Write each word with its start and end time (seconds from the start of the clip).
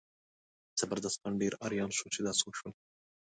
زبردست 0.79 1.17
خان 1.21 1.33
ډېر 1.41 1.53
اریان 1.65 1.91
شو 1.97 2.07
چې 2.13 2.19
دا 2.25 2.31
څه 2.39 2.43
وشول. 2.47 2.73